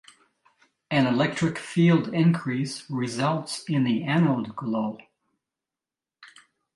[0.89, 4.97] An electric field increase results in the anode glow.